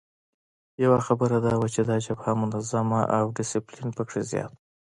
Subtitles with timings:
[0.83, 4.59] یوه خبره دا وه چې دا جبهه منظمه او ډسپلین پکې زیات وو.